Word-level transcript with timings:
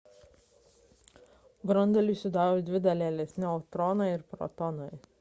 branduolį 1.73 2.17
sudaro 2.23 2.67
dvi 2.71 2.83
dalelės– 2.89 3.39
neutronai 3.45 4.13
ir 4.19 4.29
protonai 4.35 4.95